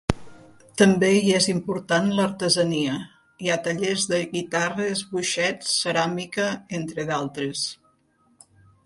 [0.81, 2.95] També hi és important l'artesania:
[3.45, 6.49] hi ha tallers de guitarres, boixets, ceràmica,
[6.81, 7.69] entre d'altres.